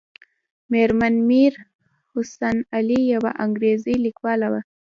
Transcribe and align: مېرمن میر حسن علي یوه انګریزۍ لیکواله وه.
مېرمن 0.71 1.15
میر 1.27 1.53
حسن 2.13 2.57
علي 2.75 2.99
یوه 3.13 3.31
انګریزۍ 3.43 3.95
لیکواله 4.05 4.47
وه. 4.51 4.61